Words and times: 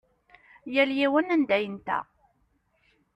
Yal 0.73 0.91
yiwen 0.97 1.31
anda 1.35 1.57
yenta. 1.61 1.99